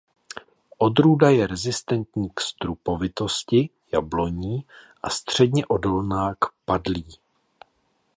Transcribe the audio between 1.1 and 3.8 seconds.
je rezistentní k strupovitosti